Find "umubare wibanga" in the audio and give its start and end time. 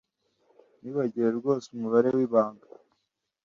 1.75-2.65